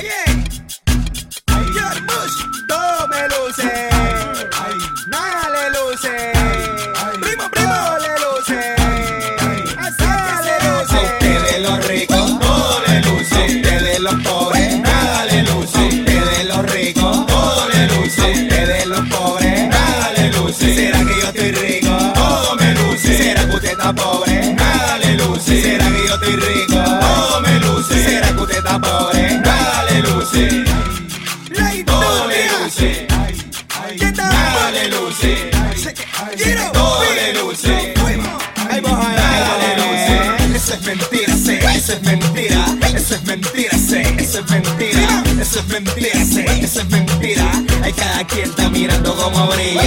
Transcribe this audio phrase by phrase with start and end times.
[0.00, 0.16] Oye,
[2.06, 3.70] Bush, todo me luce.
[5.08, 6.32] Nada le luce.
[7.20, 8.58] Primo, primo, le luce.
[9.98, 10.96] Nada le luce.
[10.96, 13.36] A ustedes los ricos, todo le luce.
[13.36, 15.78] A ustedes los pobres, nada le luce.
[15.78, 18.22] A ustedes los ricos, todo le luce.
[18.22, 20.74] A ustedes los pobres, nada le luce.
[20.74, 21.90] ¿Será que yo estoy rico?
[22.14, 23.16] Todo me luce.
[23.18, 24.54] ¿Será que usted está pobre?
[24.54, 25.60] Nada le luce.
[25.62, 26.82] ¿Será que yo estoy rico?
[27.00, 28.02] Todo me luce.
[28.02, 29.19] ¿Será que usted está pobre?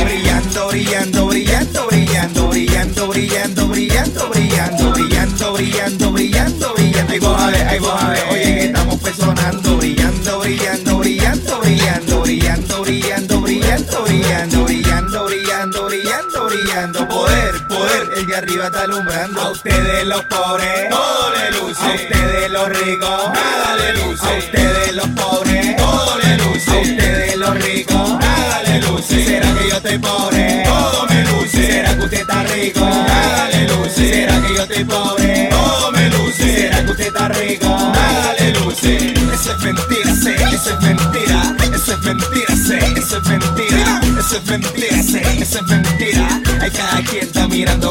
[0.04, 7.12] Brillando, brillando, brillando, brillando, brillando, brillando, brillando, brillando, brillando, brillando, brillando, brillando.
[7.12, 8.33] Ay, vos a ver, ay, vos a ver,
[18.36, 19.42] arriba está alumbrando.
[19.42, 21.84] A ustedes los pobres, todo le luce.
[21.84, 24.28] A ustedes los ricos, nada le luce.
[24.28, 26.72] A ustedes los pobres, todo le luce.
[26.72, 29.26] A ustedes los ricos, nada le luce.
[29.26, 30.64] ¿Será que yo estoy pobre?
[30.66, 31.68] Todo me luce.
[31.68, 32.80] ¿Será que usted está rico?
[32.80, 34.14] Nada le luce.
[34.14, 35.50] ¿Será que yo estoy pobre?
[35.52, 36.56] Todo me luce.
[36.56, 37.68] ¿Será que usted está rico?
[37.68, 39.14] Nada le luce.
[39.34, 41.56] Eso es mentira, sé, eso es mentira.
[41.76, 44.02] Eso es mentira, sé, eso es mentira.
[44.20, 44.83] Eso es mentira,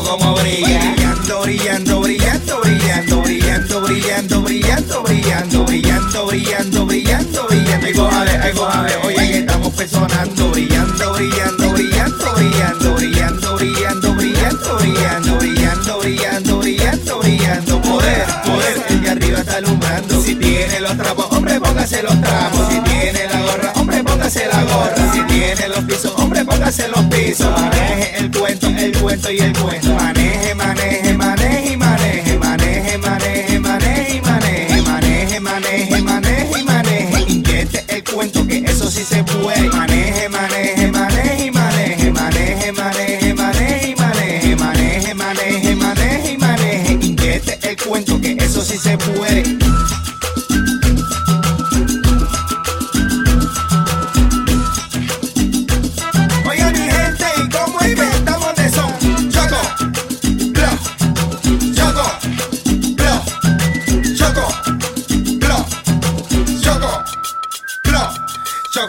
[0.05, 0.79] como brilla.
[0.79, 8.09] Brillando, brillando, brillando, brillando, brillando, brillando, brillando, brillando, brillando, brillando, brillando, brillando.
[8.13, 14.75] Ay, ver, ay, ver, oye que estamos personando, brillando, brillando, brillando, brillando, brillando, brillando, brillando,
[14.77, 17.83] brillando, brillando, brillando, brillando, brillando.
[17.83, 20.23] Poder, poder, el de arriba está alumbrando.
[20.23, 22.69] Si tiene los trapos, hombre, póngase los trapos.
[22.69, 25.13] Si tiene la gorra, hombre, póngase la gorra.
[25.13, 27.51] Si tiene los pisos, hombre, póngase los pisos.
[27.61, 29.82] Maneje el cuento, el cuento y el cuento.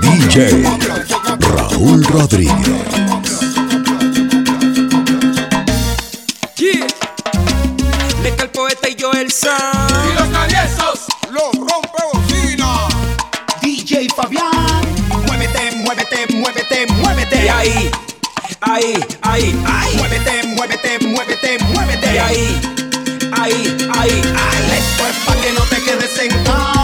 [0.02, 0.64] DJ
[1.40, 2.56] Raúl Rodríguez.
[6.58, 6.88] Yeah.
[8.24, 10.16] El poeta y yo el sound.
[10.16, 11.67] los traviesos, los
[16.08, 17.46] muévete, muévete, muévete.
[17.46, 17.92] Y ahí,
[18.62, 19.98] ahí, ahí, ahí.
[19.98, 22.14] Muévete, muévete, muévete, muévete.
[22.14, 22.62] Y ahí,
[23.34, 24.78] ahí, ahí, ahí.
[24.78, 26.77] Esto es pa' que no te quedes sentado,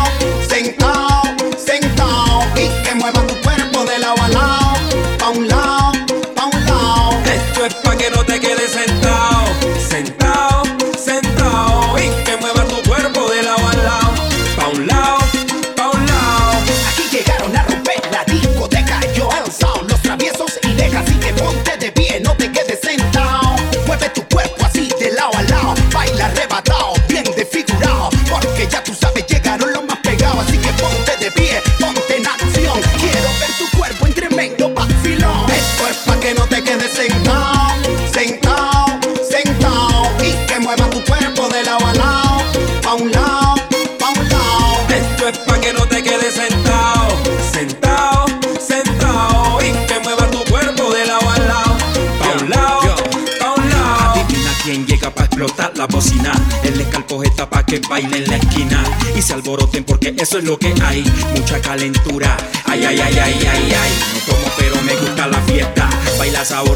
[36.90, 37.76] sentado,
[38.12, 39.00] sentado,
[39.30, 42.38] sentado, y que mueva tu cuerpo de lado a lado,
[42.82, 43.56] pa' un lado,
[44.00, 44.78] pa' un lado.
[44.90, 47.08] Esto es pa' que no te quedes sentado,
[47.52, 48.26] sentado,
[48.60, 49.60] sentado.
[49.62, 51.78] Y que muevas tu cuerpo de lado a lado,
[52.20, 52.96] pa' un lado,
[53.40, 54.22] pa' un lado.
[54.22, 56.34] Adivina quién llega pa' explotar la bocina.
[56.64, 58.84] El escalpo está pa' que baile en la esquina.
[59.16, 61.04] Y se alboroten porque eso es lo que hay.
[61.36, 62.36] Mucha calentura.
[62.66, 64.23] Ay, ay, ay, ay, ay, ay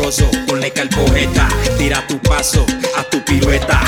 [0.07, 0.29] gozo.
[0.47, 2.65] Ponle calpojeta, tira tu paso
[2.97, 3.79] a tu pirueta.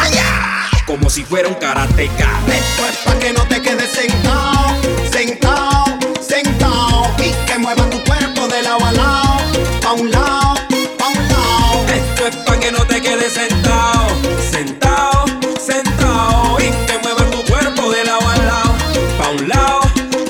[0.85, 2.29] Como si fuera un karateca.
[2.47, 4.75] Esto es pues, pa' que no te quedes sentado,
[5.11, 5.85] sentado,
[6.19, 7.07] sentado.
[7.19, 9.37] Y que mueva tu cuerpo de lado a lado,
[9.81, 10.55] pa' un lado,
[10.97, 11.85] pa' un lado.
[11.87, 14.07] Esto es pues, pa' que no te quedes sentado,
[14.51, 15.25] sentado,
[15.65, 16.57] sentado.
[16.59, 18.73] Y que mueva tu cuerpo de lado a lado,
[19.19, 19.81] pa' un lado,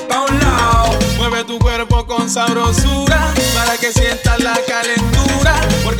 [0.08, 0.98] pa' un lado.
[1.16, 4.99] Mueve tu cuerpo con sabrosura para que sientas la calidad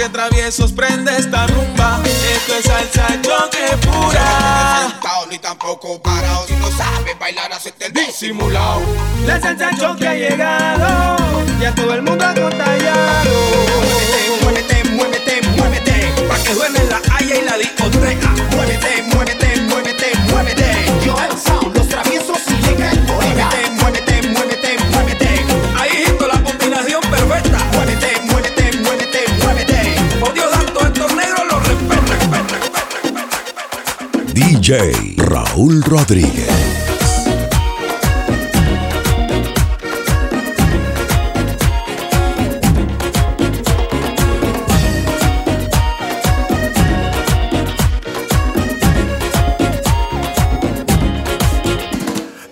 [0.00, 2.00] que traviesos prende esta rumba.
[2.04, 4.98] Esto es salsa choque pura.
[5.02, 6.46] No ni tampoco parado.
[6.46, 8.80] Si no sabes bailar, hacerte el disimulado.
[9.26, 11.16] La salsa choque ha llegado.
[11.60, 13.30] Ya todo el mundo ha contagiado.
[14.42, 16.28] Muévete, muévete, muévete, muévete.
[16.28, 18.19] Pa' que duele la haya y la disco discoteca.
[35.16, 36.46] Raúl Rodríguez.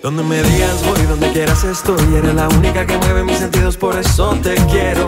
[0.03, 1.95] Donde me digas voy, donde quieras estoy.
[2.15, 5.05] Eres la única que mueve mis sentidos, por eso te quiero.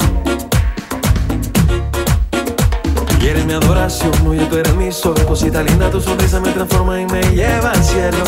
[3.22, 5.14] Quieres mi adoración, oye tú eres mi sol.
[5.28, 8.24] Cosita linda, tu sonrisa me transforma y me lleva al cielo.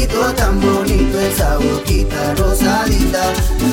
[0.00, 3.32] besito tan bonito, esa boquita rosadita.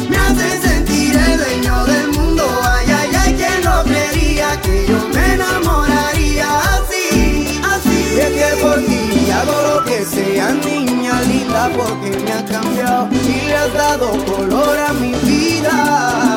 [0.10, 4.98] Me hace sentir el dueño del mundo, ay, ay, ay, quien no creería que yo
[5.13, 8.15] me enamoraría así, así.
[8.15, 13.10] Y es que por ti hago lo que sea, niña linda, porque me has cambiado
[13.12, 16.37] y le has dado color a mi vida.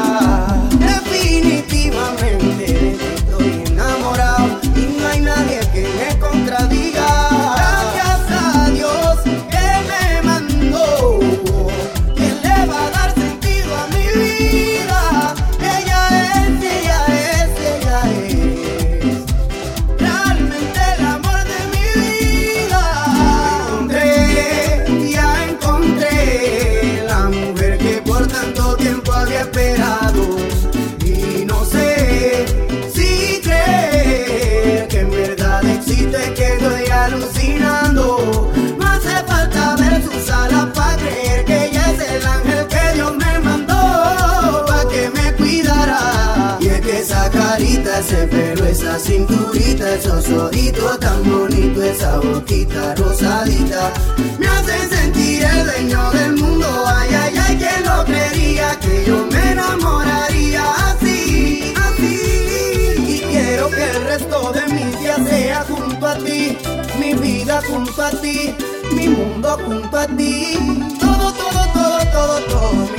[47.86, 53.92] Ese pelo, esa cinturita, esos ojitos tan bonitos, esa boquita rosadita.
[54.38, 59.26] Me hacen sentir el dueño del mundo, ay, ay, ay, ¿quién lo creería que yo
[59.30, 62.94] me enamoraría así, así?
[62.98, 66.58] Y quiero que el resto de mi día sea junto a ti,
[66.98, 68.54] mi vida junto a ti,
[68.92, 70.56] mi mundo junto a ti.
[70.98, 72.89] Todo, todo, todo, todo, todo,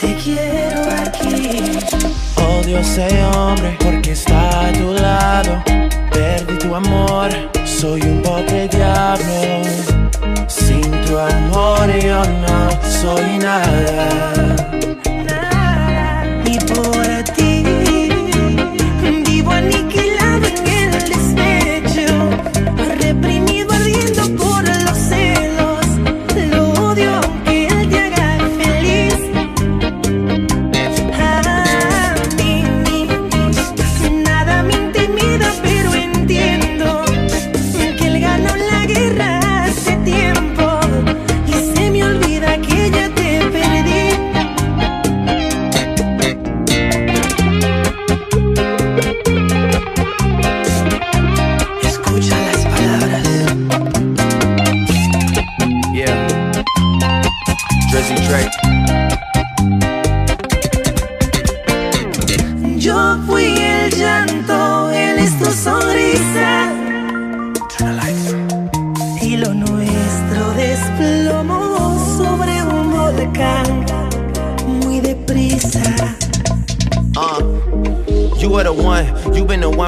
[0.00, 1.78] te quiero aquí.
[2.36, 5.62] Odio ese hombre porque está a tu lado.
[6.10, 7.30] Perdí tu amor,
[7.64, 9.62] soy un pobre diablo.
[10.46, 14.68] Sin tu amor yo no soy nada.